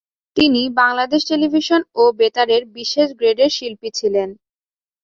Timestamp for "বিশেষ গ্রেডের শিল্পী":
2.77-3.89